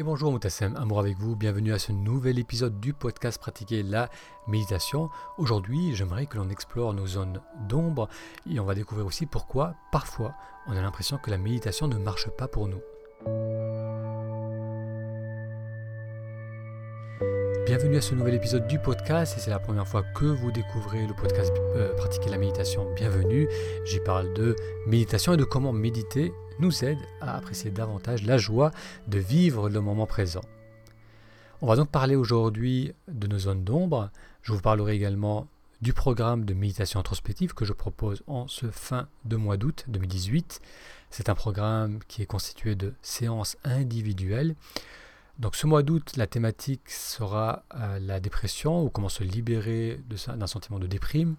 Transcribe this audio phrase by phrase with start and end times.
[0.00, 4.08] Et bonjour Moutassem, amour avec vous, bienvenue à ce nouvel épisode du podcast Pratiquer la
[4.46, 5.10] méditation.
[5.38, 8.08] Aujourd'hui, j'aimerais que l'on explore nos zones d'ombre
[8.48, 10.34] et on va découvrir aussi pourquoi parfois
[10.68, 12.80] on a l'impression que la méditation ne marche pas pour nous.
[17.66, 19.34] Bienvenue à ce nouvel épisode du podcast.
[19.34, 23.48] Si c'est la première fois que vous découvrez le podcast euh, Pratiquer la méditation, bienvenue.
[23.84, 24.54] J'y parle de
[24.86, 28.70] méditation et de comment méditer nous aide à apprécier davantage la joie
[29.06, 30.42] de vivre le moment présent.
[31.60, 34.10] On va donc parler aujourd'hui de nos zones d'ombre.
[34.42, 35.48] Je vous parlerai également
[35.80, 40.60] du programme de méditation introspective que je propose en ce fin de mois d'août 2018.
[41.10, 44.54] C'est un programme qui est constitué de séances individuelles.
[45.38, 50.46] Donc ce mois d'août, la thématique sera euh, la dépression ou comment se libérer d'un
[50.48, 51.36] sentiment de déprime.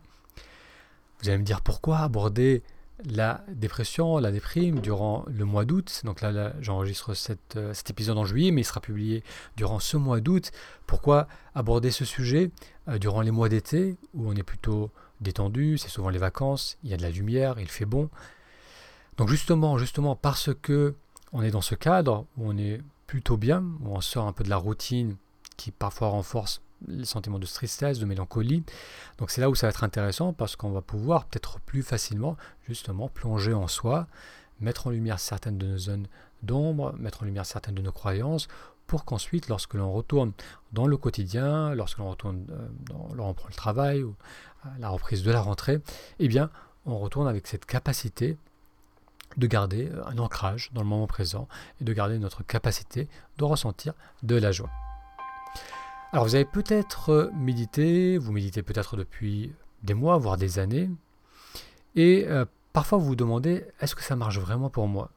[1.22, 2.64] Vous allez me dire pourquoi aborder
[3.06, 6.02] la dépression, la déprime durant le mois d'août.
[6.04, 7.14] Donc là, j'enregistre
[7.56, 9.24] euh, cet épisode en juillet, mais il sera publié
[9.56, 10.52] durant ce mois d'août.
[10.86, 12.52] Pourquoi aborder ce sujet
[12.88, 14.92] euh, durant les mois d'été, où on est plutôt
[15.22, 18.10] détendu, c'est souvent les vacances, il y a de la lumière, il fait bon.
[19.18, 20.96] Donc justement, justement parce que
[21.34, 24.44] on est dans ce cadre où on est plutôt bien, où on sort un peu
[24.44, 25.18] de la routine
[25.58, 28.64] qui parfois renforce les sentiments de tristesse, de mélancolie.
[29.18, 32.38] Donc c'est là où ça va être intéressant parce qu'on va pouvoir peut-être plus facilement
[32.68, 34.08] justement plonger en soi,
[34.60, 36.08] mettre en lumière certaines de nos zones
[36.44, 38.48] d'ombre, mettre en lumière certaines de nos croyances
[38.90, 40.32] pour qu'ensuite, lorsque l'on retourne
[40.74, 44.16] dans le quotidien, lorsque l'on retourne euh, dans, l'on reprend le travail ou
[44.80, 45.80] la reprise de la rentrée,
[46.18, 46.50] eh bien,
[46.86, 48.36] on retourne avec cette capacité
[49.38, 51.48] de garder un ancrage dans le moment présent
[51.80, 53.08] et de garder notre capacité
[53.38, 54.72] de ressentir de la joie.
[56.12, 60.90] Alors vous avez peut-être euh, médité, vous méditez peut-être depuis des mois, voire des années,
[61.96, 65.12] et euh, parfois vous vous demandez, est-ce que ça marche vraiment pour moi?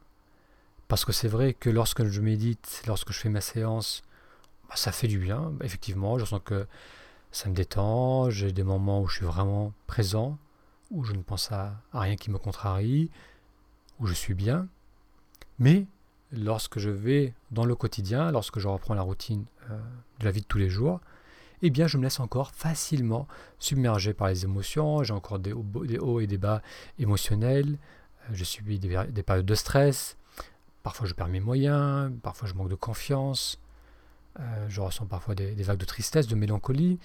[0.87, 4.03] Parce que c'est vrai que lorsque je médite, lorsque je fais ma séance,
[4.69, 6.67] bah, ça fait du bien, effectivement, je sens que
[7.31, 10.37] ça me détend, j'ai des moments où je suis vraiment présent,
[10.91, 13.09] où je ne pense à rien qui me contrarie,
[13.99, 14.67] où je suis bien,
[15.57, 15.87] mais
[16.33, 19.79] lorsque je vais dans le quotidien, lorsque je reprends la routine euh,
[20.19, 20.99] de la vie de tous les jours,
[21.61, 23.27] eh bien je me laisse encore facilement
[23.59, 26.61] submerger par les émotions, j'ai encore des hauts, et des bas
[26.99, 27.77] émotionnels,
[28.29, 30.17] euh, je subis des, périodes de stress,
[30.81, 33.59] parfois je perds mes moyens, parfois je manque de confiance,
[34.39, 36.99] euh, je ressens parfois des, des, vagues de tristesse, de mélancolie.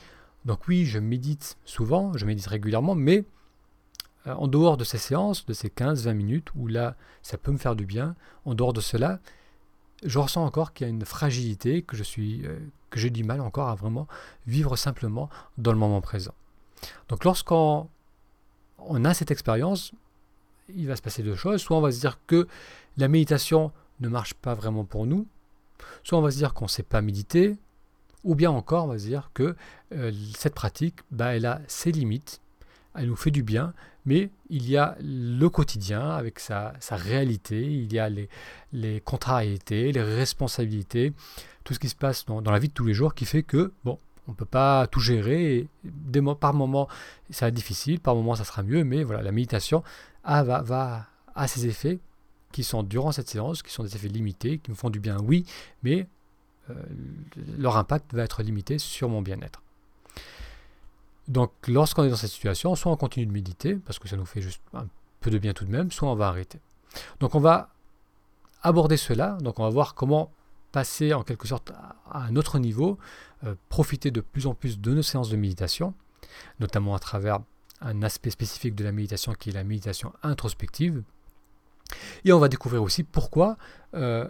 [0.46, 3.24] Donc oui, je médite souvent, je médite régulièrement, mais
[4.26, 7.76] en dehors de ces séances, de ces 15-20 minutes, où là, ça peut me faire
[7.76, 8.14] du bien,
[8.44, 9.20] en dehors de cela,
[10.04, 12.58] je ressens encore qu'il y a une fragilité, que je suis, euh,
[12.90, 14.06] que j'ai du mal encore à vraiment
[14.46, 16.34] vivre simplement dans le moment présent.
[17.08, 17.88] Donc lorsqu'on
[18.78, 19.92] on a cette expérience,
[20.74, 21.60] il va se passer deux choses.
[21.60, 22.46] Soit on va se dire que
[22.96, 25.26] la méditation ne marche pas vraiment pour nous,
[26.04, 27.56] soit on va se dire qu'on ne sait pas méditer,
[28.24, 29.56] ou bien encore on va se dire que
[29.92, 32.40] euh, cette pratique, bah, elle a ses limites,
[32.94, 33.74] elle nous fait du bien,
[34.08, 40.02] mais il y a le quotidien avec sa, réalité, il y a les, contrariétés, les
[40.02, 41.12] responsabilités,
[41.62, 43.70] tout ce qui se passe dans, la vie de tous les jours qui fait que,
[43.84, 45.68] bon, on ne peut pas tout gérer.
[46.40, 46.88] Par moments,
[47.28, 49.84] ça va être difficile, par moments, ça sera mieux, mais voilà, la méditation
[50.24, 51.98] a, va, va, ses effets
[52.50, 55.18] qui sont durant cette séance, qui sont des effets limités, qui me font du bien,
[55.20, 55.44] oui,
[55.82, 56.06] mais
[56.70, 56.74] euh,
[57.58, 59.60] leur impact va être limité sur mon bien-être.
[61.28, 64.24] Donc lorsqu'on est dans cette situation, soit on continue de méditer, parce que ça nous
[64.24, 64.86] fait juste un
[65.20, 66.60] peu de bien tout de même, soit on va arrêter.
[67.20, 67.70] Donc on va
[68.62, 70.32] aborder cela, donc on va voir comment
[70.72, 71.70] passer en quelque sorte
[72.10, 72.98] à un autre niveau,
[73.44, 75.94] euh, profiter de plus en plus de nos séances de méditation,
[76.60, 77.40] notamment à travers
[77.80, 81.02] un aspect spécifique de la méditation qui est la méditation introspective.
[82.24, 83.56] Et on va découvrir aussi pourquoi,
[83.94, 84.28] euh,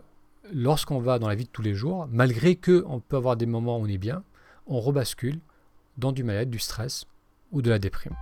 [0.53, 3.79] lorsqu'on va dans la vie de tous les jours, malgré qu'on peut avoir des moments
[3.79, 4.23] où on est bien,
[4.67, 5.41] on rebascule
[5.99, 7.05] dans du mal-être, du stress
[7.53, 8.15] ou de la déprime.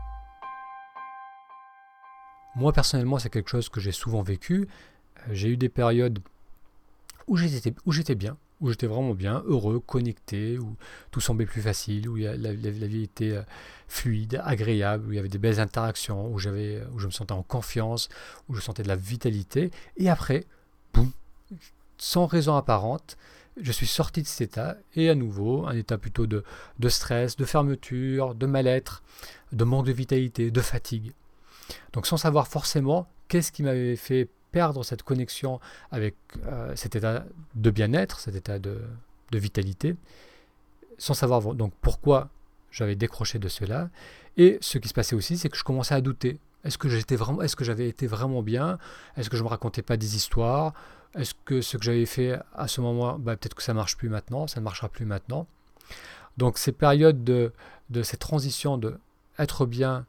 [2.57, 4.67] Moi personnellement, c'est quelque chose que j'ai souvent vécu.
[5.19, 6.19] Euh, j'ai eu des périodes
[7.27, 10.77] où j'étais, bien, où j'étais vraiment bien, heureux, connecté, où
[11.11, 13.43] tout semblait plus facile, où la, vie était euh,
[13.89, 16.49] fluide, agréable, où il y avait des belles interactions, où, où je
[17.07, 18.09] me sentais en confiance,
[18.49, 19.71] où je sentais de la vitalité.
[19.97, 20.45] Et après,
[20.95, 21.11] boum,
[21.99, 23.17] sans raison apparente,
[23.61, 26.43] je suis sorti de cet état et à nouveau un état plutôt de,
[26.89, 29.03] stress, de fermeture, de mal-être,
[29.53, 31.13] de manque de vitalité, de fatigue.
[31.93, 35.61] Donc sans savoir forcément qu'est-ce qui m'avait fait perdre cette connexion
[35.91, 36.17] avec
[36.47, 37.25] euh, cet état
[37.55, 38.81] de bien-être, cet état de,
[39.33, 39.97] vitalité,
[40.97, 42.31] sans savoir donc pourquoi
[42.71, 43.91] j'avais décroché de cela.
[44.39, 46.39] Et ce qui se passait aussi, c'est que je commençais à douter.
[46.65, 48.79] Est-ce que j'étais vraiment, est-ce que j'avais été vraiment bien?
[49.17, 50.73] Est-ce que je me racontais pas des histoires?
[51.17, 54.09] Est-ce que ce que j'avais fait à ce moment, bah, peut-être que ça marche plus
[54.09, 55.47] maintenant, ça ne marchera plus maintenant.
[56.37, 57.53] Donc ces périodes de,
[57.91, 58.99] de cette transition de
[59.39, 60.07] être bien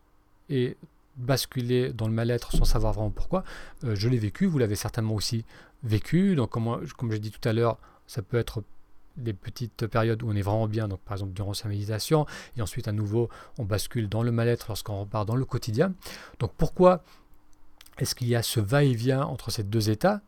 [0.50, 0.78] et
[1.16, 3.44] basculer dans le mal-être sans savoir vraiment pourquoi,
[3.84, 5.46] euh, je l'ai vécu, vous l'avez certainement aussi
[5.84, 6.36] vécu.
[6.36, 8.64] Donc comme, comme j'ai dit tout à l'heure, ça peut être
[9.16, 12.62] des petites périodes où on est vraiment bien, donc par exemple durant sa méditation, et
[12.62, 15.94] ensuite à nouveau on bascule dans le mal-être lorsqu'on repart dans le quotidien.
[16.40, 17.04] Donc pourquoi
[17.98, 20.22] est-ce qu'il y a ce va-et-vient entre ces deux états?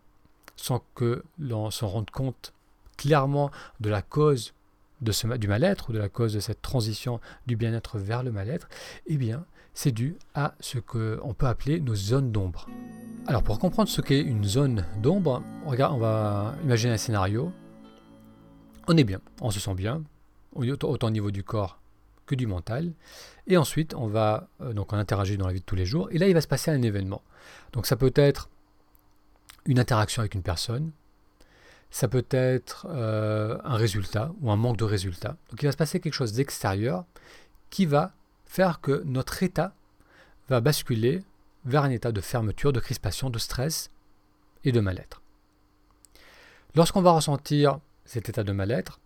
[0.62, 2.54] Sans que l'on se rende compte
[2.98, 4.54] clairement de la cause
[5.02, 8.32] de ce, du mal-être ou de la cause de cette transition du bien-être vers le
[8.32, 8.68] mal-être
[9.08, 12.68] Eh bien, c'est dû à ce qu'on peut appeler nos zones d'ombre.
[13.28, 17.54] Alors pour comprendre ce qu'est une zone d'ombre, on va imaginer un scénario
[18.90, 20.02] on est bien, on se sent bien,
[20.56, 21.80] autant au niveau du corps
[22.26, 22.94] que du mental.
[23.46, 26.10] Et ensuite, on va euh, donc on interagit dans la vie de tous les jours.
[26.12, 27.22] Et là, il va se passer un événement.
[27.72, 28.50] Donc ça peut être
[29.66, 30.92] une interaction avec une personne,
[31.92, 35.38] ça peut être euh, un résultat ou un manque de résultat.
[35.50, 37.06] Donc il va se passer quelque chose d'extérieur
[37.70, 38.14] qui va
[38.46, 39.74] faire que notre état
[40.50, 41.24] va basculer
[41.66, 43.92] vers un état de fermeture, de crispation, de stress
[44.64, 45.22] et de mal-être.
[46.76, 49.00] Lorsqu'on va ressentir cet état de mal-être,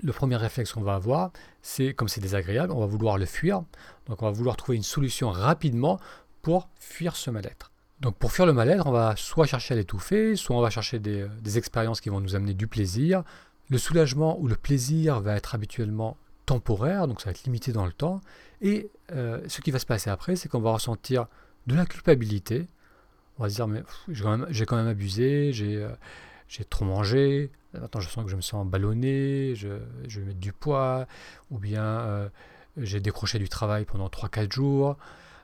[0.00, 1.32] le premier réflexe qu'on va avoir,
[1.62, 3.62] c'est comme c'est désagréable, on va vouloir le fuir.
[4.06, 5.98] Donc on va vouloir trouver une solution rapidement
[6.42, 7.72] pour fuir ce mal-être.
[8.00, 10.98] Donc pour fuir le mal-être, on va soit chercher à l'étouffer, soit on va chercher
[10.98, 13.24] des, expériences qui vont nous amener du plaisir.
[13.70, 16.16] Le soulagement ou le plaisir va être habituellement
[16.46, 18.20] temporaire, donc ça va être limité dans le temps.
[18.62, 21.26] Et euh, ce qui va se passer après, c'est qu'on va ressentir
[21.66, 22.66] de la culpabilité.
[23.38, 25.90] On va se dire, mais j'ai quand, même abusé, j'ai euh,
[26.48, 30.52] j'ai trop mangé, maintenant je sens que je me sens ballonné, je, vais mettre du
[30.52, 31.06] poids,
[31.50, 32.28] ou bien euh,
[32.78, 34.96] j'ai décroché du travail pendant 3-4 jours.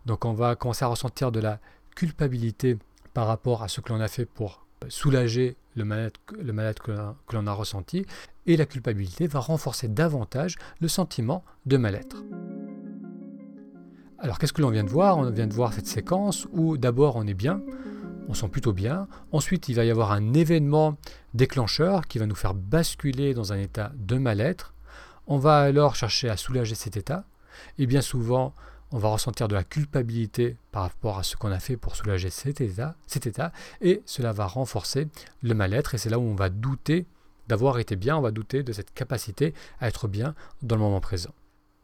[0.06, 1.61] Donc on va commencer à ressentir de la
[1.94, 2.79] culpabilité
[3.12, 6.73] par rapport à ce que l'on a fait pour soulager le mal-être le
[7.26, 8.06] que l'on a ressenti,
[8.46, 12.23] et la culpabilité va renforcer davantage le sentiment de mal-être.
[14.19, 15.19] Alors qu'est-ce que l'on vient de voir?
[15.19, 17.61] On vient de voir cette séquence où d'abord on est bien,
[18.29, 19.06] on sent plutôt bien.
[19.32, 20.96] Ensuite, il va y avoir un événement
[21.35, 24.75] déclencheur qui va nous faire basculer dans un état de mal-être.
[25.26, 27.25] On va alors chercher à soulager cet état.
[27.79, 28.55] Et bien souvent,
[28.94, 32.31] on va ressentir de la culpabilité par rapport à ce qu'on a fait pour soulager
[32.31, 32.94] cet état,
[33.81, 35.08] et cela va renforcer
[35.43, 37.05] le mal-être, et c'est là où on va douter
[37.49, 41.00] d'avoir été bien, on va douter de cette capacité à être bien dans le moment
[41.00, 41.35] présent.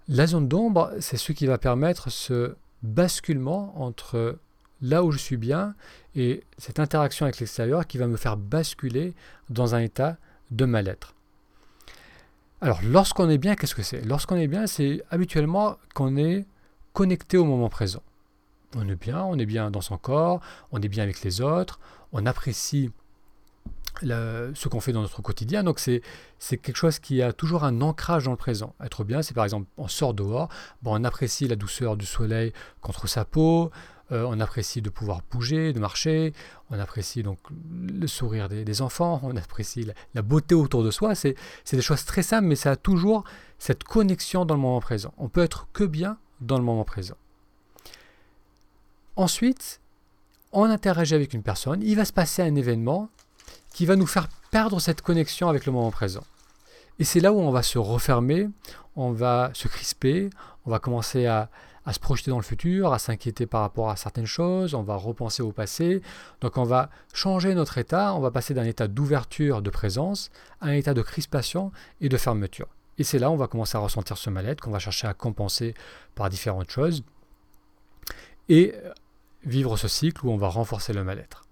[0.07, 2.55] La zone d'ombre, c'est ce qui va permettre ce
[2.85, 4.39] basculement entre
[4.81, 5.75] là où je suis bien
[6.15, 9.15] et cette interaction avec l'extérieur qui va me faire basculer
[9.49, 10.17] dans un état
[10.53, 11.17] de mal-être.
[12.61, 14.03] Alors, lorsqu'on est bien, qu'est-ce que c'est?
[14.03, 16.47] Lorsqu'on est bien, c'est habituellement qu'on est
[16.93, 18.03] connecté au moment présent.
[18.77, 20.41] On est bien, on est bien dans son corps,
[20.71, 21.81] on est bien avec les autres,
[22.13, 22.91] on apprécie
[24.03, 25.63] ce qu'on fait dans notre quotidien.
[25.63, 26.03] Donc c'est
[26.59, 28.75] quelque chose qui a toujours un ancrage dans le présent.
[28.83, 30.49] Être bien, c'est par exemple, on sort dehors,
[30.83, 33.71] bon, on apprécie la douceur du soleil contre sa peau,
[34.13, 36.33] euh, on apprécie de pouvoir bouger, de marcher,
[36.71, 41.15] on apprécie donc le sourire des, enfants, on apprécie la, beauté autour de soi.
[41.15, 41.37] C'est
[41.73, 43.25] des choses très simples, mais ça a toujours
[43.59, 45.15] cette connexion dans le moment présent.
[45.19, 47.17] On peut être que bien dans le moment présent.
[49.17, 49.81] Ensuite,
[50.53, 53.09] on interagit avec une personne, il va se passer un événement
[53.73, 56.25] qui va nous faire perdre cette connexion avec le moment présent.
[56.99, 58.49] Et c'est là où on va se refermer,
[58.97, 60.31] on va se crisper,
[60.67, 61.49] on va commencer à,
[61.87, 64.97] à se projeter dans le futur, à s'inquiéter par rapport à certaines choses, on va
[64.97, 66.03] repenser au passé.
[66.41, 70.67] Donc on va changer notre état, on va passer d'un état d'ouverture, de présence, à
[70.67, 72.69] un état de crispation et de fermeture.
[73.01, 75.15] Et c'est là où on va commencer à ressentir ce mal-être qu'on va chercher à
[75.15, 75.73] compenser
[76.15, 77.03] par différentes choses
[78.51, 78.75] et
[79.43, 81.47] vivre ce cycle où on va renforcer le mal-être.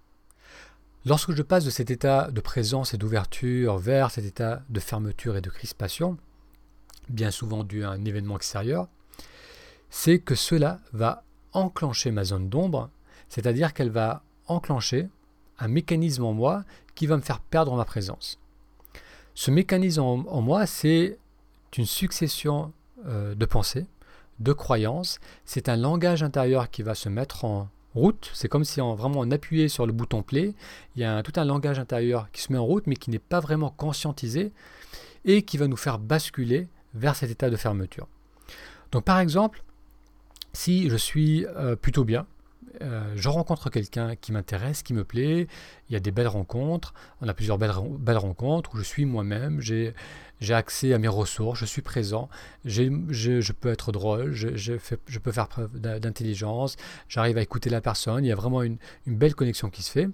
[1.06, 5.38] Lorsque je passe de cet état de présence et d'ouverture vers cet état de fermeture
[5.38, 6.18] et de crispation,
[7.08, 8.86] bien souvent dû à un événement extérieur,
[9.88, 11.24] c'est que cela va
[11.54, 12.90] enclencher ma zone d'ombre,
[13.30, 15.08] c'est-à-dire qu'elle va enclencher
[15.58, 16.64] un mécanisme en moi
[16.94, 18.38] qui va me faire perdre ma présence.
[19.34, 21.16] Ce mécanisme en, moi, c'est
[21.76, 22.72] une succession
[23.06, 23.86] euh, de pensées,
[24.38, 28.80] de croyances, c'est un langage intérieur qui va se mettre en route, c'est comme si
[28.80, 30.54] on, vraiment on appuyait sur le bouton play,
[30.94, 33.18] il y a tout un langage intérieur qui se met en route mais qui n'est
[33.18, 34.52] pas vraiment conscientisé
[35.24, 38.06] et qui va nous faire basculer vers cet état de fermeture.
[38.92, 39.62] Donc par exemple,
[40.52, 42.26] si je suis euh, plutôt bien,
[42.82, 45.46] euh, je rencontre quelqu'un qui m'intéresse, qui me plaît,
[45.88, 49.60] il y a des belles rencontres, on a plusieurs belles, rencontres où je suis moi-même,
[49.60, 49.94] j'ai,
[50.50, 52.28] accès à mes ressources, je suis présent,
[52.64, 56.76] je, peux être drôle, je, peux faire preuve d'intelligence,
[57.08, 60.08] j'arrive à écouter la personne, il y a vraiment une, belle connexion qui se fait.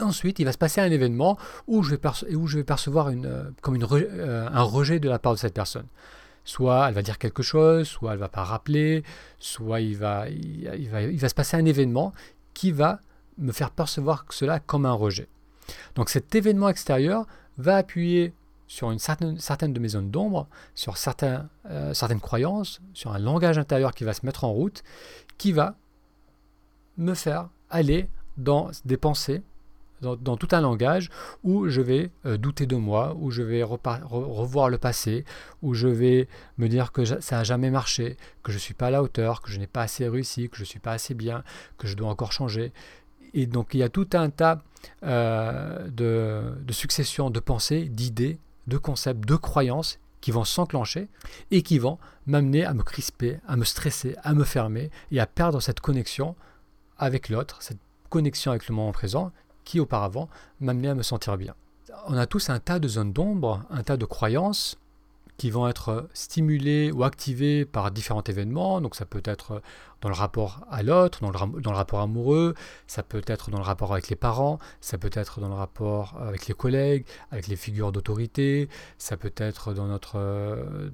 [0.00, 1.38] Ensuite, il va se passer un événement
[1.68, 5.86] où je vais, percevoir euh, comme euh, un rejet de la part de cette personne.
[6.44, 9.02] Soit elle va dire quelque chose, soit elle va pas rappeler,
[9.38, 12.12] soit il va, se passer un événement
[12.52, 13.00] qui va
[13.38, 15.28] me faire percevoir cela comme un rejet.
[15.94, 18.34] Donc cet événement extérieur va appuyer
[18.66, 23.58] sur une certaine, certaine de mes zones d'ombre, sur euh, certaines croyances, sur un langage
[23.58, 24.82] intérieur qui va se mettre en route,
[25.38, 25.74] qui va
[26.96, 29.42] me faire aller dans des pensées
[30.04, 31.10] dans, tout un langage
[31.42, 35.24] où je vais euh, douter de moi, où je vais revoir le passé,
[35.62, 38.88] où je vais me dire que ça n'a jamais marché, que je ne suis pas
[38.88, 41.14] à la hauteur, que je n'ai pas assez réussi, que je ne suis pas assez
[41.14, 41.42] bien,
[41.78, 42.72] que je dois encore changer.
[43.32, 44.62] Et donc il y a tout un tas
[45.02, 51.08] euh, de, de successions de pensées, d'idées, de concepts, de croyances qui vont s'enclencher
[51.50, 55.26] et qui vont m'amener à me crisper, à me stresser, à me fermer et à
[55.26, 56.34] perdre cette connexion
[56.96, 59.32] avec l'autre, cette connexion avec le moment présent
[59.64, 60.28] qui auparavant
[60.60, 61.54] m'amenait à me sentir bien.
[62.06, 64.76] On a tous un tas de zones d'ombre, un tas de croyances
[65.36, 68.80] qui vont être stimulées ou activées par différents événements.
[68.80, 69.62] Donc ça peut être
[70.00, 72.54] dans le rapport à l'autre, dans le, dans le, rapport amoureux,
[72.86, 76.14] ça peut être dans le rapport avec les parents, ça peut être dans le rapport
[76.20, 78.68] avec les collègues, avec les figures d'autorité,
[78.98, 80.18] ça peut être dans notre,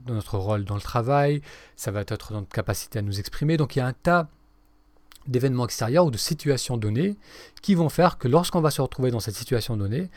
[0.07, 1.43] dans notre rôle dans le travail,
[1.75, 3.57] ça va être dans notre capacité à nous exprimer.
[3.57, 4.29] Donc il y a un tas
[5.31, 7.17] d'événements extérieurs ou de situations données
[7.63, 10.11] qui vont faire que lorsqu'on va se retrouver dans cette situation donnée,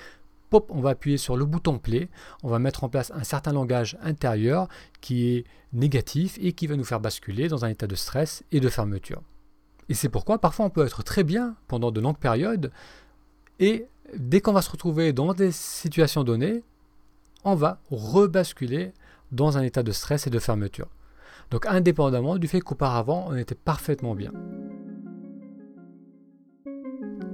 [0.49, 2.09] pop, on va appuyer sur le bouton play,
[2.43, 4.67] on va mettre en place un certain langage intérieur
[5.01, 8.59] qui est négatif et qui va nous faire basculer dans un état de stress et
[8.59, 9.21] de fermeture.
[9.89, 12.71] Et c'est pourquoi parfois on peut être très bien pendant de longues périodes
[13.59, 16.63] et dès qu'on va se retrouver dans des situations données,
[17.43, 18.93] on va rebasculer
[19.31, 20.87] dans un état de stress et de fermeture.
[21.51, 24.31] Donc indépendamment du fait qu'auparavant on était parfaitement bien.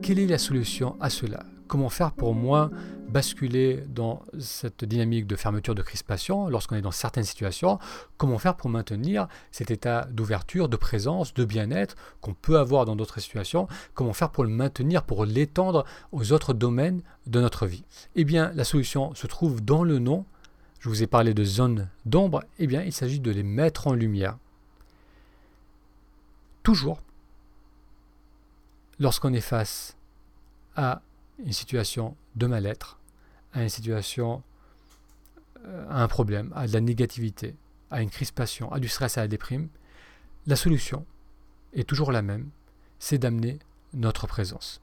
[0.01, 1.43] Quelle est la solution à cela?
[1.67, 2.71] Comment faire pour moins
[3.09, 7.77] basculer dans cette dynamique de fermeture, de crispation lorsqu'on est dans certaines situations?
[8.17, 12.95] Comment faire pour maintenir cet état d'ouverture, de présence, de bien-être qu'on peut avoir dans
[12.95, 13.67] d'autres situations?
[13.93, 17.83] Comment faire pour le maintenir, pour l'étendre aux autres domaines de notre vie?
[18.15, 20.25] Eh bien, la solution se trouve dans le nom.
[20.79, 22.43] Je vous ai parlé de zones d'ombre.
[22.57, 24.37] Eh bien, il s'agit de les mettre en lumière.
[26.63, 26.99] Toujours,
[28.99, 29.95] lorsqu'on est face
[30.75, 31.01] à
[31.39, 32.99] une situation de mal-être,
[33.53, 34.43] à une situation,
[35.65, 37.55] euh, à un problème, à de la négativité,
[37.91, 39.69] à une crispation, à du stress, à la déprime,
[40.47, 41.05] la solution
[41.73, 42.49] est toujours la même,
[42.99, 43.59] c'est d'amener
[43.93, 44.81] notre présence.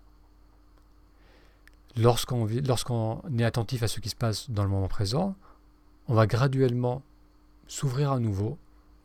[1.96, 5.34] Lorsqu'on lorsqu'on est attentif à ce qui se passe dans le moment présent,
[6.08, 7.02] on va graduellement
[7.68, 8.58] s'ouvrir à nouveau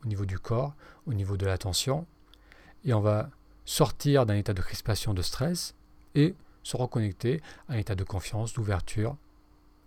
[0.04, 0.74] au niveau du corps,
[1.06, 2.06] au niveau de l'attention,
[2.84, 3.30] et on va
[3.64, 5.74] sortir d'un état de crispation, de stress,
[6.14, 9.16] et se reconnecter à un état de confiance, d'ouverture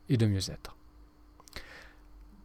[0.10, 0.75] et de mieux-être.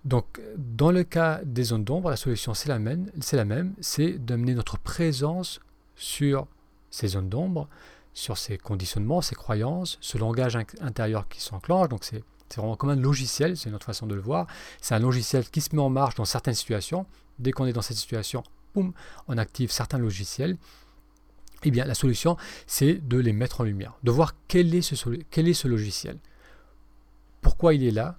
[0.04, 3.74] Donc, dans le cas des zones d'ombre, la solution c'est la même, c'est la même,
[3.80, 5.60] c'est d'amener notre présence
[5.94, 6.46] sur
[6.90, 7.68] ces zones d'ombre,
[8.14, 11.88] sur ces conditionnements, ces croyances, ce langage intérieur qui s'enclenche.
[11.88, 12.24] Donc, c'est
[12.56, 14.46] vraiment comme un logiciel, c'est notre façon de le voir.
[14.80, 17.06] C'est un logiciel qui se met en marche dans certaines situations.
[17.38, 18.42] Dès qu'on est dans cette situation,
[18.74, 18.92] boum,
[19.28, 20.56] on active certains logiciels
[21.64, 22.36] eh bien, la solution,
[22.66, 24.94] c'est de les mettre en lumière, de voir quel est ce,
[25.30, 26.18] quel est ce logiciel,
[27.40, 28.18] pourquoi il est là,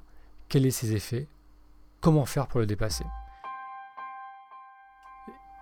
[0.50, 1.28] quels sont ses effets,
[2.02, 3.06] comment faire pour le dépasser.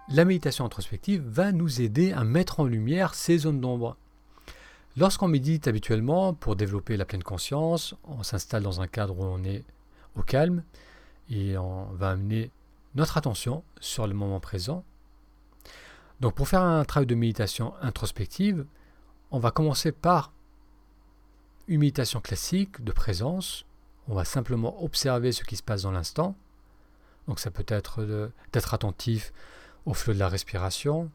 [0.10, 3.96] La méditation introspective va nous aider à mettre en lumière ces zones d'ombre.
[4.98, 9.44] Lorsqu'on médite habituellement pour développer la pleine conscience, on s'installe dans un cadre où on
[9.44, 9.64] est
[10.16, 10.64] au calme
[11.30, 12.50] et on va amener
[12.96, 14.84] notre attention sur le moment présent
[16.20, 18.66] donc pour faire un travail de méditation introspective,
[19.32, 20.34] on va commencer par
[21.68, 23.66] une méditation classique de présence.
[24.08, 26.36] On va simplement observer ce qui se passe dans l'instant.
[27.28, 28.04] Donc ça peut être
[28.52, 29.32] d'être attentif
[29.86, 31.12] au flot de la respiration.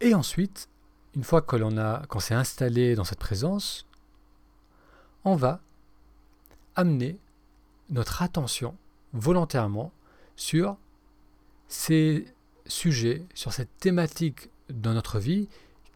[0.00, 0.68] Et ensuite,
[1.14, 3.86] une fois que l'on qu'on s'est installé dans cette présence,
[5.24, 5.60] on va
[6.74, 7.18] amener
[7.88, 8.76] notre attention
[9.12, 9.92] volontairement
[10.34, 10.76] sur
[11.68, 12.26] ces
[12.68, 15.48] sur cette thématique dans notre vie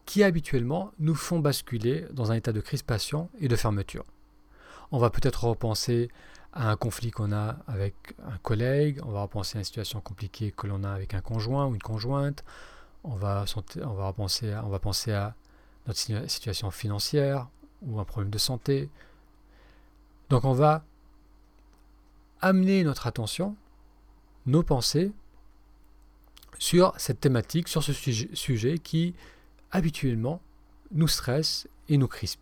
[0.05, 4.05] qui habituellement nous font basculer dans un état de crispation et de fermeture.
[4.91, 6.09] On va peut-être repenser
[6.53, 10.51] à un conflit qu'on a avec un collègue, on va repenser à une situation compliquée
[10.51, 12.43] que l'on a avec un conjoint ou une conjointe,
[13.03, 13.45] on va,
[13.83, 15.35] on va, penser, à, on va penser à
[15.87, 17.47] notre situation financière
[17.81, 18.89] ou un problème de santé.
[20.29, 20.83] Donc on va
[22.41, 23.55] amener notre attention,
[24.45, 25.13] nos pensées,
[26.59, 29.13] sur cette thématique, sur ce sujet, qui
[29.71, 30.41] habituellement
[30.91, 32.41] nous stresse et nous crispe.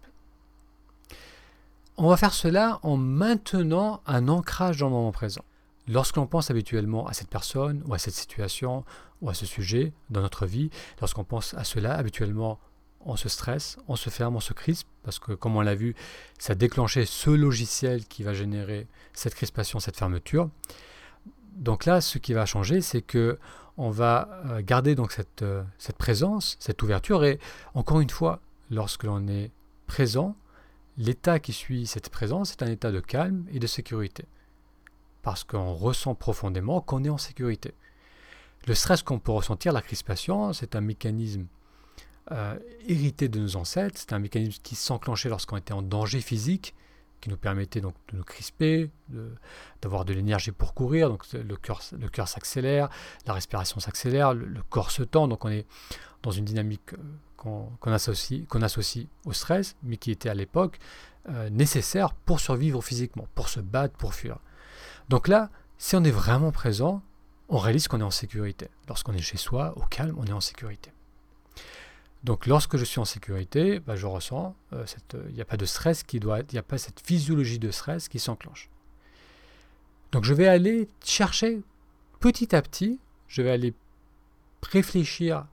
[1.98, 5.44] On va faire cela en maintenant un ancrage dans le moment présent.
[5.88, 8.86] Lorsqu'on pense habituellement à cette personne ou à cette situation
[9.22, 10.70] ou à ce sujet dans notre vie,
[11.02, 12.60] lorsqu'on pense à cela habituellement,
[13.02, 15.96] on se stresse, on se ferme, on se crispe, parce que comme on l'a vu,
[16.38, 20.50] ça a déclenché ce logiciel qui va générer cette crispation, cette fermeture.
[21.60, 23.38] Donc là, ce qui va changer, c'est que
[23.78, 27.40] on va euh, garder donc cette, euh, cette présence, cette ouverture, et
[27.76, 29.52] encore une fois, lorsque l'on est
[29.88, 30.36] présent,
[31.00, 34.26] L'état qui suit cette présence est un état de calme et de sécurité,
[35.22, 37.74] parce qu'on ressent profondément qu'on est en sécurité.
[38.68, 41.48] Le stress qu'on peut ressentir, la crispation, c'est un mécanisme
[42.32, 46.76] euh, hérité de nos ancêtres, c'est un mécanisme qui s'enclenchait lorsqu'on était en danger physique,
[47.22, 48.92] qui nous permettait donc de nous crisper,
[49.82, 52.90] d'avoir de, l'énergie pour courir, donc le cœur, s'accélère,
[53.26, 55.66] la respiration s'accélère, le, corps se tend, donc on est
[56.24, 56.98] dans une dynamique euh,
[57.38, 60.80] qu'on associe, associe, au stress, mais qui était à l'époque
[61.30, 64.40] euh, nécessaire pour survivre physiquement, pour se battre, pour fuir.
[65.08, 67.02] Donc là, si on est vraiment présent,
[67.48, 68.70] on réalise qu'on est en sécurité.
[68.88, 70.92] Lorsqu'on est chez soi, au calme, on est en sécurité.
[72.24, 74.86] Donc lorsque je suis en sécurité, bah, je ressens, euh,
[75.30, 77.72] il n'y a pas de stress qui doit il n'y a pas cette physiologie de
[77.72, 78.70] stress qui s'enclenche.
[80.12, 81.62] Donc je vais aller chercher
[82.20, 83.74] petit à petit, je vais aller
[84.64, 85.46] réfléchir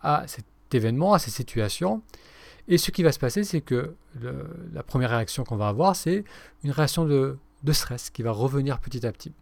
[0.00, 2.02] à cette événement, à ces situations.
[2.68, 3.96] Et ce qui va se passer, c'est que
[4.72, 6.24] la première réaction qu'on va avoir, c'est
[6.62, 7.38] une réaction de,
[7.72, 9.32] stress qui va revenir petit à petit.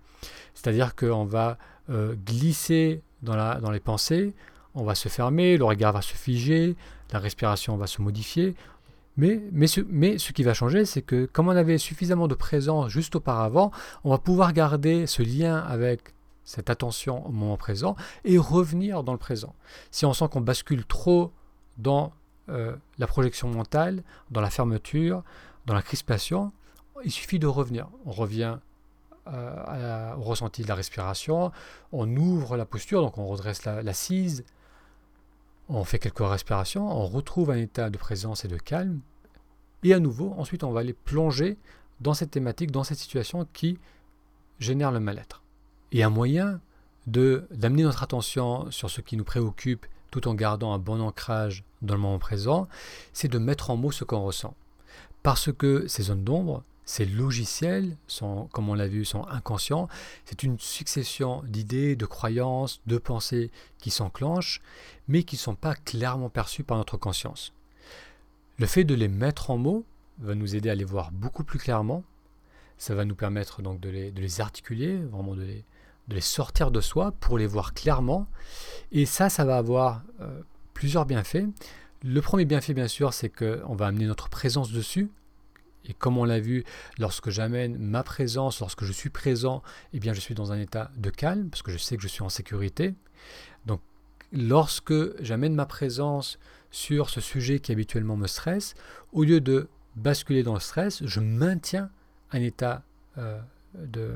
[0.54, 1.58] C'est-à-dire qu'on va
[1.90, 4.34] euh, glisser dans, la, dans les pensées,
[4.74, 6.76] on va se fermer, le regard va se figer,
[7.12, 8.54] la respiration va se modifier.
[9.16, 12.34] Mais, mais, ce, mais ce qui va changer, c'est que comme on avait suffisamment de
[12.34, 13.70] présence juste auparavant,
[14.04, 19.12] on va pouvoir garder ce lien avec cette attention au moment présent et revenir dans
[19.12, 19.54] le présent.
[19.90, 21.32] Si on sent qu'on bascule trop
[21.78, 22.12] dans
[22.48, 25.22] euh, la projection mentale, dans la fermeture,
[25.66, 26.52] dans la crispation,
[27.04, 27.88] il suffit de revenir.
[28.06, 28.58] On revient
[29.28, 31.52] euh, au ressenti de la respiration,
[31.92, 34.44] on ouvre la posture, donc on redresse l'assise,
[35.70, 39.00] on fait quelques respirations, on retrouve un état de présence et de calme,
[39.82, 41.56] et à nouveau, ensuite on va aller plonger
[42.00, 43.78] dans cette thématique, dans cette situation qui
[44.58, 45.42] génère le mal-être.
[45.92, 46.60] Et un moyen
[47.06, 51.64] de d'amener notre attention sur ce qui nous préoccupe tout en gardant un bon ancrage
[51.82, 52.68] dans le moment présent,
[53.12, 54.54] c'est de mettre en mots ce qu'on ressent.
[55.22, 57.96] Parce que ces zones d'ombre, ces logiciels,
[58.52, 59.86] comme on l'a vu, sont inconscients.
[60.24, 64.60] C'est une succession d'idées, de croyances, de pensées qui s'enclenchent,
[65.06, 67.52] mais qui ne sont pas clairement perçues par notre conscience.
[68.58, 69.84] Le fait de les mettre en mots
[70.18, 72.02] va nous aider à les voir beaucoup plus clairement.
[72.76, 75.64] Ça va nous permettre donc de les, articuler, vraiment de les,
[76.08, 78.26] de les sortir de soi pour les voir clairement.
[78.90, 80.42] Et ça, ça va avoir euh,
[80.74, 81.46] plusieurs bienfaits.
[82.02, 85.08] Le premier bienfait, bien sûr, c'est qu'on va amener notre présence dessus.
[85.84, 86.64] Et comme on l'a vu,
[86.98, 89.62] lorsque j'amène ma présence, lorsque je suis présent,
[89.92, 92.08] eh bien, je suis dans un état de calme, parce que je sais que je
[92.08, 92.94] suis en sécurité.
[93.66, 93.80] Donc,
[94.32, 96.38] lorsque j'amène ma présence
[96.70, 98.74] sur ce sujet qui habituellement me stresse,
[99.12, 101.90] au lieu de basculer dans le stress, je maintiens
[102.32, 102.82] un état
[103.18, 103.40] euh,
[103.74, 104.12] de,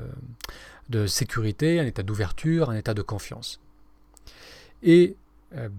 [0.89, 3.59] de sécurité, un état d'ouverture, un état de confiance.
[4.83, 5.17] Et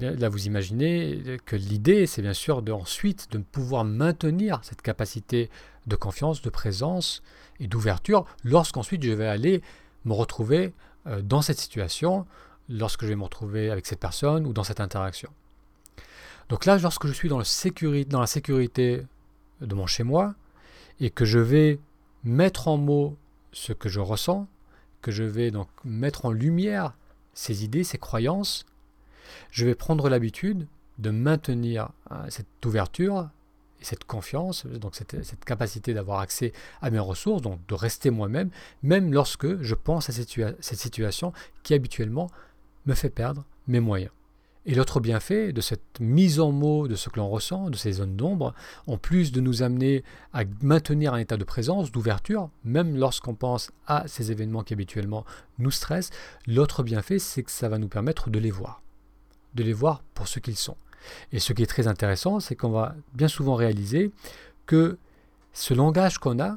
[0.00, 5.50] là, vous imaginez que l'idée, c'est bien sûr de, ensuite de pouvoir maintenir cette capacité
[5.86, 7.22] de confiance, de présence
[7.60, 9.62] et d'ouverture lorsqu'ensuite je vais aller
[10.04, 10.74] me retrouver
[11.06, 12.26] euh, dans cette situation,
[12.68, 15.30] lorsque je vais me retrouver avec cette personne ou dans cette interaction.
[16.48, 17.42] Donc là, lorsque je suis dans,
[18.08, 19.02] dans la sécurité
[19.60, 20.34] de mon chez-moi
[21.00, 21.80] et que je vais
[22.24, 23.16] mettre en mots
[23.52, 24.46] ce que je ressens,
[25.02, 26.94] que je vais donc mettre en lumière
[27.34, 28.64] ces idées, ces croyances,
[29.50, 30.66] je vais prendre l'habitude
[30.98, 33.28] de maintenir euh, cette ouverture
[33.80, 38.50] et cette confiance, donc cette, capacité d'avoir accès à mes ressources, donc de rester moi-même,
[38.82, 42.30] même lorsque je pense à cette situation qui habituellement
[42.86, 44.10] me fait perdre mes moyens.
[44.68, 47.92] Et l'autre bienfait de cette mise en mots de ce que l'on ressent, de ces
[47.92, 48.52] zones d'ombre,
[48.88, 53.70] en plus de nous amener à maintenir un état de présence, d'ouverture, même lorsqu'on pense
[53.86, 55.24] à ces événements qui habituellement
[55.60, 56.10] nous stressent,
[56.48, 58.82] l'autre bienfait, c'est que ça va nous permettre de les voir,
[59.56, 60.76] de les voir pour ce qu'ils sont.
[61.32, 64.12] Et ce qui est très intéressant, c'est qu'on va bien souvent réaliser
[64.66, 64.98] que
[65.52, 66.56] ce langage qu'on a,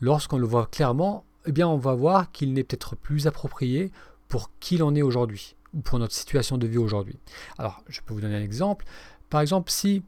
[0.00, 3.90] lorsqu'on le voit clairement, eh bien on va voir qu'il n'est peut-être plus approprié
[4.28, 7.18] pour qui l'on est aujourd'hui ou pour notre situation de vie aujourd'hui.
[7.58, 8.86] Alors, je peux vous donner un exemple.
[9.28, 10.02] Par exemple, si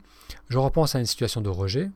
[0.49, 1.91] je repense à une situation de rejet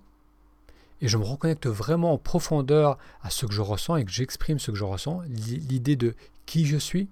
[1.01, 4.59] et je me reconnecte vraiment en profondeur à ce que je ressens et que j'exprime
[4.59, 6.14] ce que je ressens, l'idée de
[6.47, 7.09] qui je suis,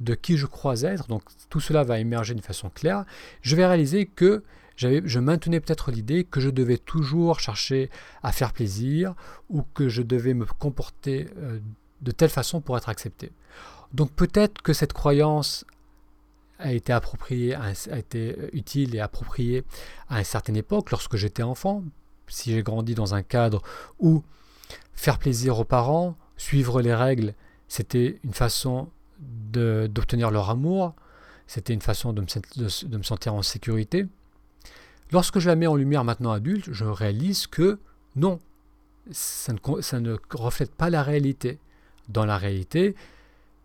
[0.00, 3.04] de qui je crois être, donc tout cela va émerger d'une façon claire,
[3.42, 4.42] je vais réaliser que
[4.76, 7.90] je maintenais peut-être l'idée que je devais toujours chercher
[8.22, 9.14] à faire plaisir
[9.48, 11.58] ou que je devais me comporter euh,
[12.02, 13.32] de telle façon pour être accepté.
[13.94, 15.64] Donc peut-être que cette croyance
[16.58, 19.64] a été appropriée, a été utile et appropriée
[20.08, 21.82] à une certaine époque, lorsque j'étais enfant.
[22.28, 23.62] Si j'ai grandi dans un cadre
[23.98, 24.22] où
[24.94, 27.34] faire plaisir aux parents, suivre les règles,
[27.68, 30.94] c'était une façon d'obtenir leur amour,
[31.46, 34.06] c'était une façon de me, sentir en sécurité.
[35.12, 37.78] Lorsque je la mets en lumière maintenant adulte, je réalise que
[38.16, 38.40] non,
[39.10, 41.58] ça ne reflète pas la réalité.
[42.08, 42.94] Dans la réalité,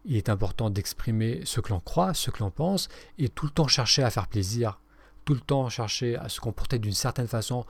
[0.05, 3.51] il est important d'exprimer ce que l'on croit, ce que l'on pense, et tout le
[3.51, 4.79] temps chercher à faire plaisir,
[5.25, 7.65] tout le temps chercher à se comporter d'une certaine façon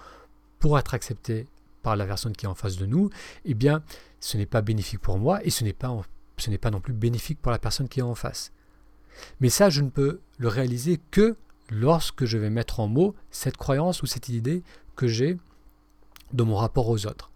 [0.59, 1.47] pour être accepté
[1.81, 3.09] par la personne qui est en face de nous,
[3.45, 3.81] eh bien,
[4.19, 5.89] ce n'est pas bénéfique pour moi et ce n'est pas,
[6.41, 8.51] ce n'est pas non plus bénéfique pour la personne qui est en face.
[9.39, 11.35] Mais ça, je ne peux le réaliser que
[11.69, 14.63] lorsque je vais mettre en mots cette croyance ou cette idée
[14.95, 15.37] que j'ai
[16.33, 17.31] de mon rapport aux autres.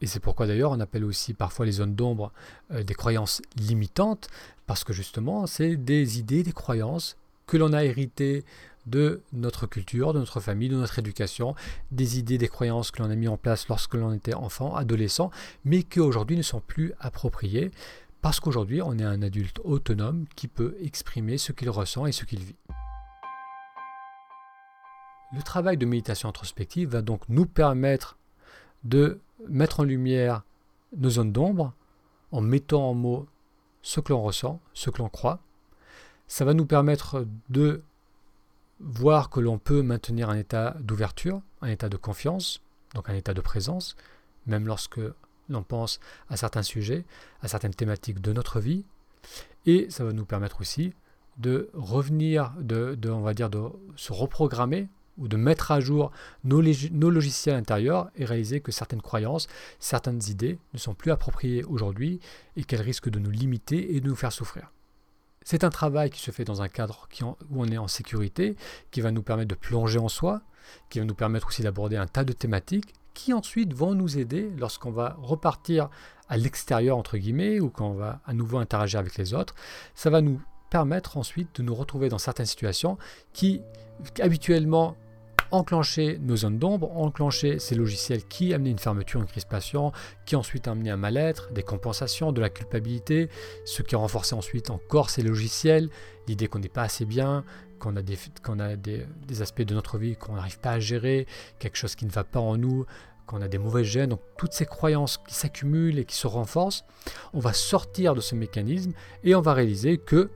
[0.00, 2.32] Et c'est pourquoi d'ailleurs on appelle aussi parfois les zones d'ombre
[2.70, 4.28] euh, des croyances limitantes,
[4.66, 8.44] parce que justement c'est des idées, des croyances que l'on a héritées
[8.86, 11.54] de notre culture, de notre famille, de notre éducation,
[11.90, 15.30] des idées, des croyances que l'on a mis en place lorsque l'on était enfant, adolescent,
[15.64, 17.70] mais qui aujourd'hui ne sont plus appropriées,
[18.20, 22.24] parce qu'aujourd'hui on est un adulte autonome qui peut exprimer ce qu'il ressent et ce
[22.24, 22.56] qu'il vit.
[25.32, 28.18] Le travail de méditation introspective va donc nous permettre
[28.82, 30.42] de mettre en lumière
[30.96, 31.72] nos zones d'ombre
[32.32, 33.26] en mettant en mots
[33.82, 35.40] ce que l'on ressent, ce que l'on croit.
[36.26, 37.82] Ça va nous permettre de
[38.80, 42.60] voir que l'on peut maintenir un état d'ouverture, un état de confiance,
[42.94, 43.96] donc un état de présence,
[44.46, 45.00] même lorsque
[45.50, 47.04] l'on pense à certains sujets,
[47.42, 48.84] à certaines thématiques de notre vie.
[49.66, 50.92] Et ça va nous permettre aussi
[51.38, 53.60] de revenir, de on va dire, de
[53.96, 56.10] se reprogrammer ou de mettre à jour
[56.44, 59.46] nos, logiciels intérieurs et réaliser que certaines croyances,
[59.78, 62.20] certaines idées ne sont plus appropriées aujourd'hui
[62.56, 64.72] et qu'elles risquent de nous limiter et de nous faire souffrir.
[65.42, 68.56] C'est un travail qui se fait dans un cadre où on est en sécurité,
[68.90, 70.42] qui va nous permettre de plonger en soi,
[70.88, 74.50] qui va nous permettre aussi d'aborder un tas de thématiques qui ensuite vont nous aider
[74.56, 75.90] lorsqu'on va repartir
[76.28, 79.54] à l'extérieur, entre guillemets, ou quand on va à nouveau interagir avec les autres.
[79.94, 82.96] Ça va nous permettre ensuite de nous retrouver dans certaines situations
[83.34, 83.60] qui
[84.20, 84.96] habituellement
[85.50, 89.92] enclencher nos zones d'ombre, enclencher ces logiciels qui amenaient une fermeture, une crispation,
[90.24, 93.28] qui ensuite amenaient un mal-être, des compensations, de la culpabilité,
[93.66, 95.90] ce qui renforçait ensuite encore ces logiciels,
[96.28, 97.44] l'idée qu'on n'est pas assez bien,
[97.80, 99.06] qu'on a, des, qu'on a des,
[99.40, 101.26] aspects de notre vie qu'on n'arrive pas à gérer,
[101.58, 102.84] quelque chose qui ne va pas en nous,
[103.30, 106.84] qu'on a des mauvais gènes, donc toutes ces croyances qui s'accumulent et qui se renforcent,
[107.32, 110.30] on va sortir de ce mécanisme et on va réaliser que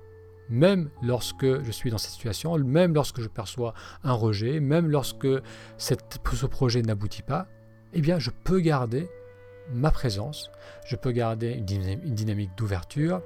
[0.48, 5.26] même lorsque je suis dans cette situation, même lorsque je perçois un rejet, même lorsque
[5.76, 7.48] ce projet n'aboutit pas,
[7.94, 9.08] eh bien je peux garder
[9.72, 10.50] ma présence,
[10.86, 13.22] je peux garder une dynamique d'ouverture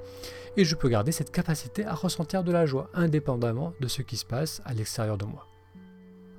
[0.56, 4.16] et je peux garder cette capacité à ressentir de la joie indépendamment de ce qui
[4.16, 5.47] se passe à l'extérieur de moi.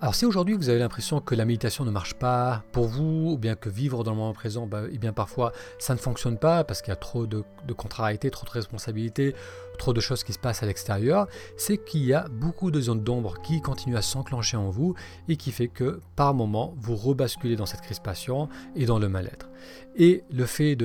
[0.02, 3.38] Alors si aujourd'hui vous avez l'impression que la méditation ne marche pas pour vous, ou
[3.38, 6.64] bien que vivre dans le moment présent, bah, eh bien parfois ça ne fonctionne pas
[6.64, 9.36] parce qu'il y a trop de, de contrariétés, trop de responsabilités,
[9.78, 13.04] trop de choses qui se passent à l'extérieur, c'est qu'il y a beaucoup de zones
[13.04, 14.96] d'ombre qui continuent à s'enclencher en vous
[15.28, 19.50] et qui fait que par moment vous rebasculez dans cette crispation et dans le mal-être.
[19.98, 20.78] Et le fait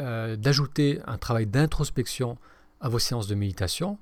[0.00, 2.38] euh, d'ajouter un travail d'introspection
[2.80, 3.98] à vos séances de méditation,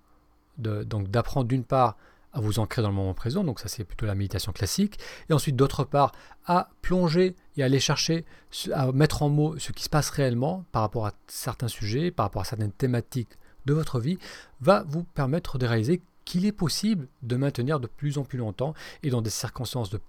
[0.58, 1.96] donc d'apprendre d'une part
[2.34, 4.98] à vous ancrer dans le moment présent, donc ça c'est plutôt la méditation classique,
[5.30, 6.12] et ensuite d'autre part
[6.46, 8.24] à plonger et aller chercher,
[8.72, 12.26] à mettre en mots ce qui se passe réellement par rapport à certains sujets, par
[12.26, 14.18] rapport à certaines thématiques de votre vie,
[14.60, 18.74] va vous permettre de réaliser qu'il est possible de maintenir de plus en plus longtemps
[19.02, 20.00] et dans des circonstances de,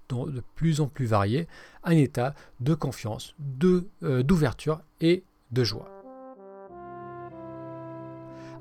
[0.56, 1.48] plus en plus variées
[1.84, 5.90] un état de confiance, euh, d'ouverture et de joie.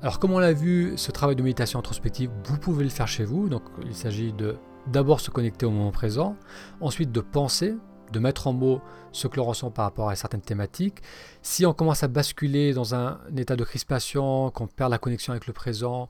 [0.01, 3.23] Alors comme on l'a vu, ce travail de méditation introspective, vous pouvez le faire chez
[3.23, 3.49] vous.
[3.49, 6.35] Donc il s'agit de d'abord se connecter au moment présent,
[6.79, 7.75] ensuite de penser,
[8.11, 8.81] de mettre en mots
[9.11, 11.01] ce que l'on ressent par rapport à certaines thématiques.
[11.41, 15.47] Si on commence à basculer dans un, état de crispation, qu'on perd la connexion avec
[15.47, 16.07] le présent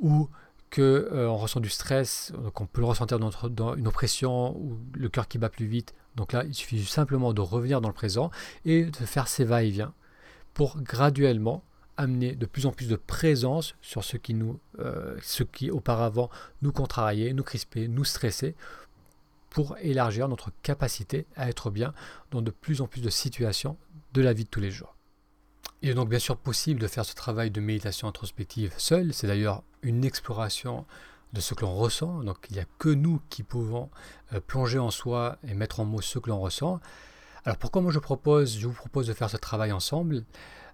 [0.00, 0.28] ou
[0.74, 5.08] qu'on euh, ressent du stress, qu'on peut le ressentir dans, dans, une oppression ou le
[5.08, 5.94] cœur qui bat plus vite.
[6.16, 8.30] Donc là, il suffit simplement de revenir dans le présent
[8.64, 9.94] et de faire ces va-et-vient
[10.52, 11.64] pour graduellement
[12.00, 15.18] amener de plus en plus de présence sur ce qui, nous, euh,
[15.52, 16.30] qui auparavant
[16.62, 18.54] nous contrariait, nous crispait, nous stressait,
[19.50, 21.92] pour élargir notre capacité à être bien
[22.30, 23.76] dans de plus en plus de situations
[24.14, 24.96] de la vie de tous les jours.
[25.82, 29.26] Il est donc bien sûr possible de faire ce travail de méditation introspective seul, c'est
[29.26, 30.86] d'ailleurs une exploration
[31.32, 32.22] de ce que l'on ressent.
[32.22, 33.90] Donc il n'y a que nous qui pouvons
[34.32, 36.80] euh, plonger en soi et mettre en mots ce que l'on ressent.
[37.44, 40.24] Alors pourquoi moi je propose, je vous propose de faire ce travail ensemble?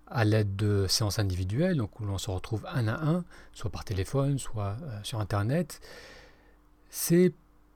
[0.08, 3.84] À l'aide de séances individuelles, donc où l'on se retrouve un à un, soit par
[3.84, 5.80] téléphone, soit euh, sur Internet,
[6.90, 7.32] c'est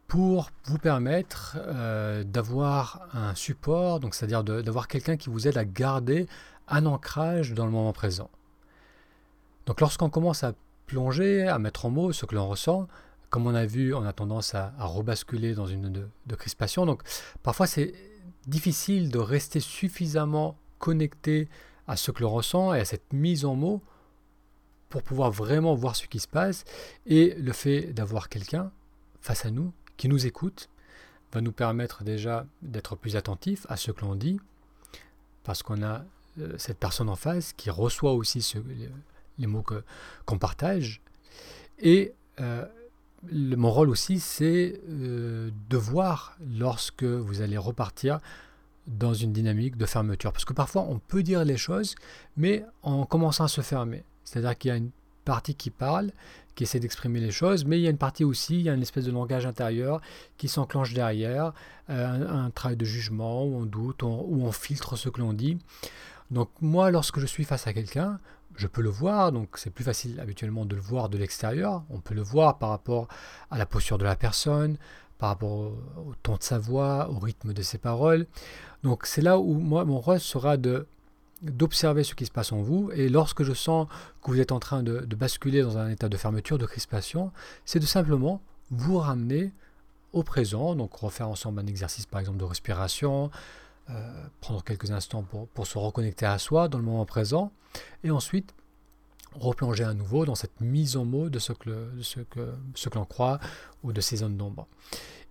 [0.06, 5.64] pour vous permettre euh, d'avoir un support, donc c'est-à-dire d'avoir quelqu'un qui vous aide à
[5.64, 6.26] garder
[6.68, 8.30] un ancrage dans le moment présent.
[9.66, 10.54] Donc lorsqu'on commence à
[10.86, 12.88] plonger, à mettre en mots ce que l'on ressent,
[13.28, 16.86] comme on a vu, on a tendance à, rebasculer dans une de, de crispation.
[16.86, 17.02] Donc
[17.42, 17.94] parfois c'est
[18.46, 21.48] difficile de rester suffisamment connecté
[21.90, 23.82] à ce que l'on ressent et à cette mise en mots
[24.90, 26.64] pour pouvoir vraiment voir ce qui se passe.
[27.06, 28.70] Et le fait d'avoir quelqu'un
[29.20, 30.68] face à nous qui nous écoute
[31.32, 34.38] va nous permettre déjà d'être plus attentif à ce que l'on dit,
[35.42, 36.04] parce qu'on a
[36.40, 38.54] euh, cette personne en face qui reçoit aussi
[39.38, 39.64] les, mots
[40.26, 41.00] qu'on partage.
[41.80, 42.64] Et euh,
[43.32, 48.20] mon rôle aussi, c'est euh, de voir lorsque vous allez repartir
[48.90, 50.32] dans une dynamique de fermeture.
[50.32, 51.94] Parce que parfois, on peut dire les choses,
[52.36, 54.04] mais en commençant à se fermer.
[54.24, 54.90] C'est-à-dire qu'il y a une
[55.24, 56.10] partie qui parle,
[56.54, 58.74] qui essaie d'exprimer les choses, mais il y a une partie aussi, il y a
[58.74, 60.00] une espèce de langage intérieur
[60.36, 61.52] qui s'enclenche derrière,
[61.88, 65.58] euh, un, travail de jugement, où on doute, où on filtre ce que l'on dit.
[66.30, 68.18] Donc moi, lorsque je suis face à quelqu'un,
[68.56, 71.84] je peux le voir, donc c'est plus facile habituellement de le voir de l'extérieur.
[71.90, 73.08] On peut le voir par rapport
[73.50, 74.76] à la posture de la personne,
[75.20, 78.26] par rapport au, ton de sa voix, au rythme de ses paroles.
[78.82, 80.86] Donc c'est là où mon rôle sera de
[81.42, 82.90] d'observer ce qui se passe en vous.
[82.92, 83.86] Et lorsque je sens
[84.22, 87.32] que vous êtes en train de, basculer dans un état de fermeture, de crispation,
[87.64, 89.52] c'est de simplement vous ramener
[90.12, 93.30] au présent, donc refaire ensemble un exercice par exemple de respiration,
[93.88, 97.52] euh, prendre quelques instants pour, pour, se reconnecter à soi dans le moment présent,
[98.04, 98.52] et ensuite
[99.38, 102.96] replonger à nouveau dans cette mise en mots de ce que, ce que, ce que
[102.96, 103.38] l'on croit
[103.82, 104.66] ou de ces zones d'ombre.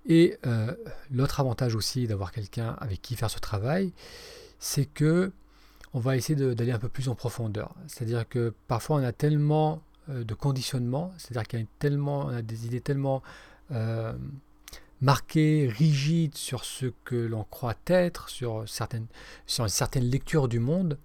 [0.06, 0.74] Et euh,
[1.12, 3.94] l'autre avantage aussi d'avoir quelqu'un avec qui faire ce travail,
[4.60, 5.32] c'est que
[5.94, 7.74] on va essayer d'aller un peu plus en profondeur.
[7.88, 12.66] C'est-à-dire que parfois on a tellement euh, de conditionnement, c'est-à-dire qu'il y a tellement, des
[12.68, 13.24] idées tellement
[13.72, 14.14] euh,
[15.02, 19.08] marquées, rigides sur ce que l'on croit être, sur certaines,
[19.46, 20.98] sur une certaine du monde,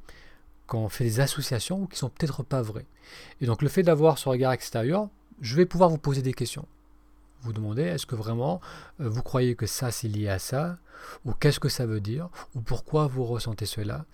[0.66, 2.86] qu'on fait des associations qui sont peut-être pas vraies.
[3.40, 5.08] Et donc le fait d'avoir ce regard extérieur,
[5.40, 6.66] je vais pouvoir vous poser des questions.
[7.42, 8.60] Vous demandez, est-ce que vraiment
[9.00, 10.78] euh, vous croyez que ça c'est lié à ça?
[11.26, 12.30] Ou qu'est-ce que ça veut dire?
[12.54, 14.06] Ou pourquoi vous ressentez cela?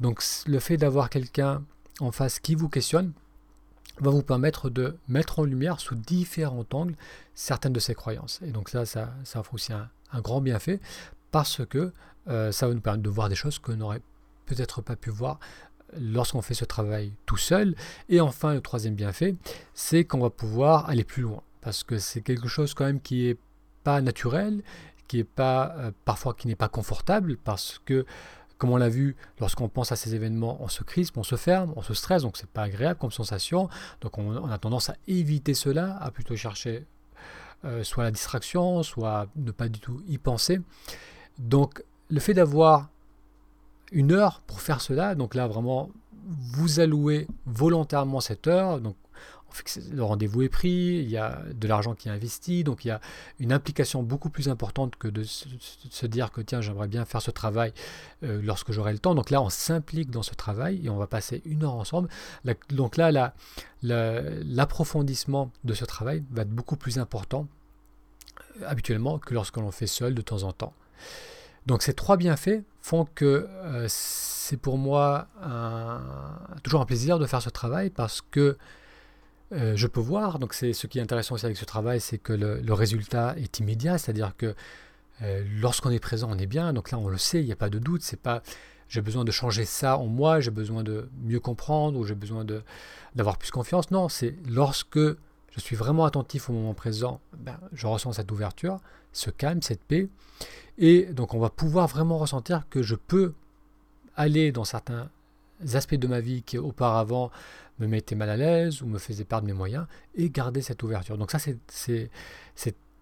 [0.00, 1.62] Donc le fait d'avoir quelqu'un
[2.00, 3.12] en face qui vous questionne
[4.00, 6.94] va vous permettre de mettre en lumière sous différents angles
[7.34, 8.40] certaines de ces croyances.
[8.42, 9.90] Et donc ça, ça, ça offre aussi un,
[10.20, 10.80] grand bienfait
[11.30, 11.92] parce que
[12.28, 14.00] euh, ça va nous permettre de voir des choses que n'aurait
[14.46, 15.38] peut-être pas pu voir
[15.98, 17.74] lorsqu'on fait ce travail tout seul.
[18.08, 19.36] Et enfin, le troisième bienfait,
[19.74, 21.42] c'est qu'on va pouvoir aller plus loin.
[21.60, 23.38] Parce que c'est quelque chose quand même qui est
[23.84, 24.62] pas naturel,
[25.06, 28.04] qui est pas euh, parfois qui n'est pas confortable, parce que
[28.58, 31.72] comme on l'a vu, lorsqu'on pense à ces événements, on se crispe, on se ferme,
[31.76, 33.68] on se stresse, donc c'est pas agréable comme sensation.
[34.00, 36.84] Donc on, a tendance à éviter cela, à plutôt chercher
[37.64, 40.60] euh, soit la distraction, soit ne pas du tout y penser.
[41.38, 42.90] Donc le fait d'avoir
[43.92, 45.14] une heure pour faire cela.
[45.14, 45.90] Donc là, vraiment,
[46.52, 48.80] vous allouez volontairement cette heure.
[48.80, 48.96] Donc,
[49.90, 52.90] le rendez-vous est pris, il y a de l'argent qui est investi, donc il y
[52.90, 53.00] a
[53.38, 57.30] une implication beaucoup plus importante que de se, dire que tiens, j'aimerais bien faire ce
[57.30, 57.72] travail
[58.22, 59.14] euh, lorsque j'aurai le temps.
[59.14, 62.08] Donc là, on s'implique dans ce travail et on va passer une heure ensemble.
[62.70, 63.32] donc là,
[63.82, 67.48] l'approfondissement de ce travail va être beaucoup plus important
[68.60, 70.74] euh, habituellement que lorsque l'on fait seul de temps en temps.
[71.66, 75.28] Donc ces trois bienfaits font que euh, c'est pour moi
[76.62, 78.56] toujours un plaisir de faire ce travail parce que
[79.52, 82.18] euh, je peux voir, donc c'est ce qui est intéressant aussi avec ce travail, c'est
[82.18, 84.54] que le, résultat est immédiat, c'est-à-dire que
[85.22, 87.56] euh, lorsqu'on est présent, on est bien, donc là on le sait, il n'y a
[87.56, 88.42] pas de doute, c'est pas
[88.88, 92.46] j'ai besoin de changer ça en moi, j'ai besoin de mieux comprendre ou j'ai besoin
[93.14, 94.98] d'avoir plus confiance, non, c'est lorsque
[95.50, 98.80] je suis vraiment attentif au moment présent, ben, je ressens cette ouverture,
[99.12, 100.08] ce calme, cette paix.
[100.76, 103.32] Et donc on va pouvoir vraiment ressentir que je peux
[104.16, 105.10] aller dans certains
[105.74, 107.30] aspects de ma vie qui auparavant
[107.78, 111.18] me mettaient mal à l'aise ou me faisaient perdre mes moyens et garder cette ouverture.
[111.18, 112.10] Donc ça c'est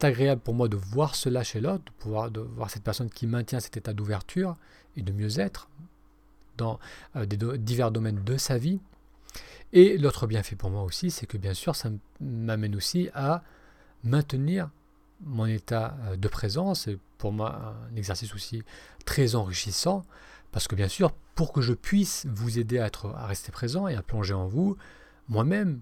[0.03, 1.85] agréable pour moi de voir cela chez l'autre,
[2.31, 4.57] de voir cette personne qui maintient cet état d'ouverture
[4.97, 5.69] et de mieux-être
[6.57, 6.79] dans
[7.17, 8.81] euh, divers domaines de sa vie.
[9.73, 13.43] Et l'autre bienfait pour moi aussi, c'est que bien sûr, ça m'amène aussi à
[14.05, 14.71] maintenir
[15.21, 18.63] mon état euh, de présence est pour moi un exercice aussi
[19.05, 20.05] très enrichissant
[20.53, 23.89] parce que bien sûr, pour que je puisse vous aider à, être, à rester présent
[23.89, 24.77] et à plonger en vous,
[25.29, 25.81] moi-même,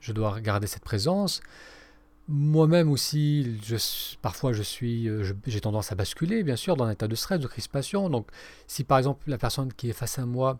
[0.00, 1.40] je dois garder cette présence.
[2.28, 3.58] moi-même aussi,
[4.22, 5.08] parfois suis,
[5.46, 8.08] j'ai tendance à basculer, bien sûr, dans un état de stress, de crispation.
[8.08, 8.28] Donc,
[8.66, 10.58] si par exemple la personne qui est face à moi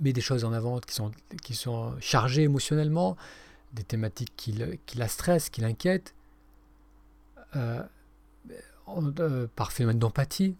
[0.00, 3.16] met des choses en avant qui sont, qui sont chargées émotionnellement,
[3.72, 6.14] des thématiques qui, qui la stressent, qui l'inquiètent,
[7.56, 7.82] euh,
[8.88, 10.56] euh, par phénomène d'empathie,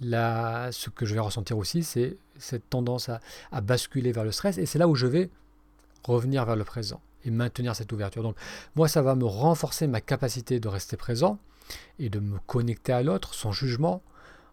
[0.00, 3.20] là, ce que je vais ressentir aussi, c'est cette tendance à,
[3.52, 4.58] à, basculer vers le stress.
[4.58, 5.30] Et c'est là où je vais
[6.04, 8.22] revenir vers le présent et maintenir cette ouverture.
[8.22, 8.36] Donc
[8.76, 11.38] moi, ça va me renforcer ma capacité de rester présent
[11.98, 14.02] et de me connecter à l'autre sans jugement.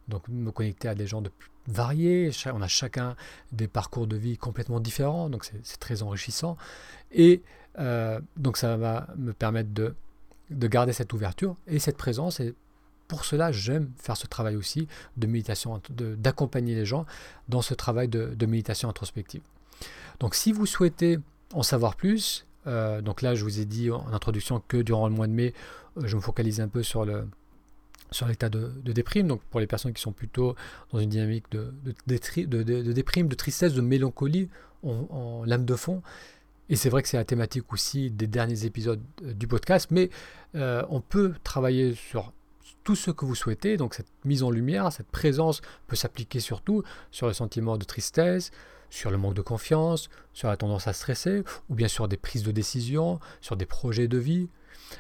[0.08, 1.32] Donc me connecter à des gens de
[1.67, 2.32] variés.
[2.54, 3.15] On a chacun
[3.51, 5.30] des parcours de vie complètement différents.
[5.30, 6.58] Donc c'est très enrichissant.
[7.12, 7.41] Et
[7.80, 9.95] euh, donc ça va me permettre de,
[10.49, 12.39] de garder cette ouverture et cette présence.
[12.39, 12.56] Et
[13.08, 17.06] pour cela, j'aime faire ce travail aussi de méditation, d'accompagner les gens
[17.49, 19.41] dans ce travail de, méditation introspective.
[20.19, 21.19] Donc si vous souhaitez
[21.54, 25.13] en savoir plus, euh, donc là je vous ai dit en introduction que durant le
[25.13, 25.54] mois de mai,
[25.97, 27.28] euh, je me focalise un peu sur le,
[28.15, 30.56] sur l'état de, déprime, donc pour les personnes qui sont plutôt
[30.91, 34.49] dans une dynamique de, de déprime, de tristesse, de mélancolie
[34.84, 36.01] en, en lame de fond,
[36.69, 40.10] et c'est vrai que c'est la thématique aussi des derniers épisodes euh, du podcast, mais
[40.56, 42.34] euh, on peut travailler sur
[42.84, 43.78] tout ce que vous souhaitez.
[43.78, 48.51] Donc cette mise en lumière, cette présence peut s'appliquer surtout sur le sentiment de tristesse,
[48.89, 52.43] sur le manque de confiance, sur la tendance à stresser, ou bien sur des prises
[52.43, 54.47] de décision, sur des projets de vie.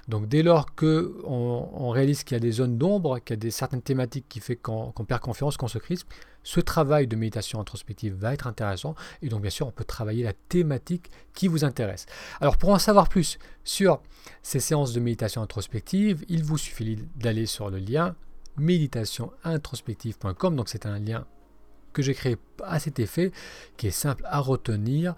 [0.07, 3.37] Donc dès lors qu'on on réalise qu'il y a des zones d'ombre, qu'il y a
[3.37, 6.07] des certaines thématiques qui fait qu'on perd confiance, qu'on se crispe,
[6.43, 10.23] ce travail de méditation introspective va être intéressant et donc bien sûr on peut travailler
[10.23, 12.05] la thématique qui vous intéresse.
[12.39, 14.01] Alors pour en savoir plus sur
[14.43, 18.15] ces séances de méditation introspective, il vous suffit d'aller sur le lien
[18.57, 20.55] méditationintrospective.com.
[20.55, 21.25] Donc c'est un lien
[21.93, 23.31] que j'ai créé à cet effet
[23.77, 25.15] qui est simple à retenir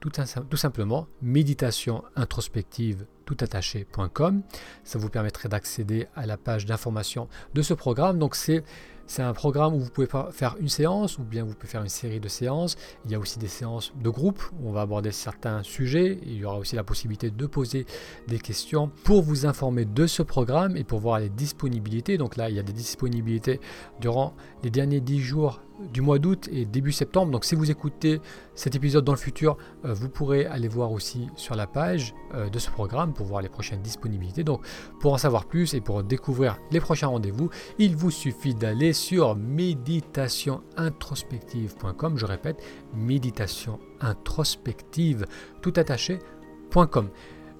[0.00, 4.42] tout, simplement méditation introspective toutattaché.com.
[4.84, 8.18] Ça vous permettrait d'accéder à la page d'information de ce programme.
[8.18, 8.64] Donc c'est
[9.08, 11.88] c'est un programme où vous pouvez faire une séance ou bien vous pouvez faire une
[11.88, 12.76] série de séances.
[13.06, 16.18] Il y a aussi des séances de groupe où on va aborder certains sujets.
[16.24, 17.86] Il y aura aussi la possibilité de poser
[18.26, 22.18] des questions pour vous informer de ce programme et pour voir les disponibilités.
[22.18, 23.60] Donc là, il y a des disponibilités
[23.98, 27.32] durant les derniers 10 jours du mois d'août et début septembre.
[27.32, 28.20] Donc si vous écoutez
[28.54, 32.48] cet épisode dans le futur, euh, vous pourrez aller voir aussi sur la page euh,
[32.48, 34.44] de ce programme pour voir les prochaines disponibilités.
[34.44, 34.62] Donc
[35.00, 39.36] pour en savoir plus et pour découvrir les prochains rendez-vous, il vous suffit d'aller sur
[39.36, 42.16] méditationintrospective.com.
[42.16, 42.62] Je répète,
[42.94, 45.26] méditation introspective
[45.62, 47.08] tout attaché.com.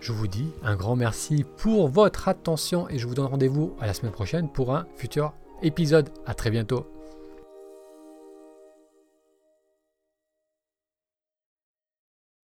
[0.01, 3.87] Je vous dis un grand merci pour votre attention et je vous donne rendez-vous à
[3.87, 6.11] la semaine prochaine pour un futur épisode.
[6.25, 6.98] À très bientôt.